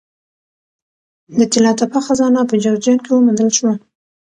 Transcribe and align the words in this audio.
د 1.37 1.39
طلا 1.51 1.71
تپه 1.79 1.99
خزانه 2.05 2.41
په 2.49 2.55
جوزجان 2.63 2.97
کې 3.03 3.09
وموندل 3.11 3.49
شوه 3.57 3.73